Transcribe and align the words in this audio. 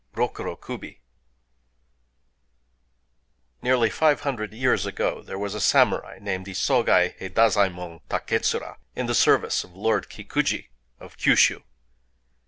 ROKURO 0.15 0.55
KUBI 0.55 0.99
Nearly 3.61 3.91
five 3.91 4.21
hundred 4.21 4.51
years 4.51 4.87
ago 4.87 5.21
there 5.21 5.37
was 5.37 5.53
a 5.53 5.61
samurai, 5.61 6.17
named 6.19 6.47
Isogai 6.47 7.15
Héïdazaëmon 7.19 8.01
Takétsura, 8.09 8.77
in 8.95 9.05
the 9.05 9.13
service 9.13 9.63
of 9.63 9.73
the 9.73 9.77
Lord 9.77 10.09
Kikuji, 10.09 10.69
of 10.99 11.17
Kyūshū. 11.17 11.61